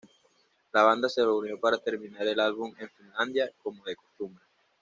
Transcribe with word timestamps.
La 0.73 0.81
banda 0.81 1.07
se 1.09 1.21
reunió 1.23 1.59
para 1.59 1.77
terminar 1.77 2.25
el 2.25 2.39
álbum 2.39 2.73
en 2.79 2.89
Finlandia, 2.89 3.51
como 3.61 3.85
de 3.85 3.95
costumbre. 3.95 4.43